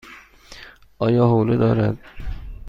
[0.99, 1.97] آیا حوله دارد؟